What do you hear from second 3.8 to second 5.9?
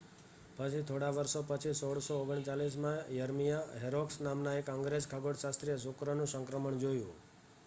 Horrocks નામનાં એક અંગ્રેજ ખગોળશાસ્ત્રીએ